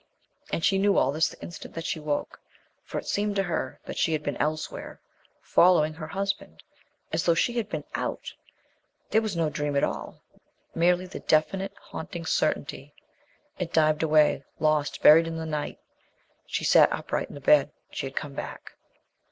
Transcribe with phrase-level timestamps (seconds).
[0.51, 2.39] And she knew all this the instant that she woke;
[2.83, 4.99] for it seemed to her that she had been elsewhere
[5.43, 6.63] following her husband
[7.13, 8.33] as though she had been out!
[9.11, 10.23] There was no dream at all,
[10.73, 12.95] merely the definite, haunting certainty.
[13.59, 15.77] It dived away, lost, buried in the night.
[16.47, 17.71] She sat upright in bed.
[17.91, 18.71] She had come back.